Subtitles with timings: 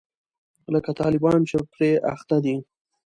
[0.73, 2.55] لکه طالبان چې پرې اخته دي.